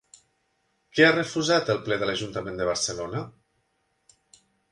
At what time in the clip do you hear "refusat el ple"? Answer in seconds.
1.15-1.99